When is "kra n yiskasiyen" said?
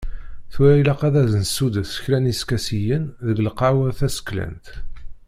2.03-3.03